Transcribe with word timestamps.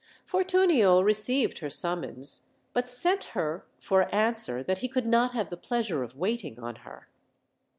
Fortunio 0.25 1.01
received 1.03 1.59
her 1.59 1.69
summons, 1.69 2.47
but 2.73 2.89
sent 2.89 3.25
her 3.37 3.67
for 3.79 4.11
an 4.11 4.33
swer 4.33 4.65
that 4.65 4.79
he 4.79 4.87
could 4.87 5.05
not 5.05 5.33
have 5.33 5.51
the 5.51 5.55
pleasure 5.57 6.01
of 6.01 6.15
waiting 6.17 6.59
on 6.59 6.77
her. 6.77 7.07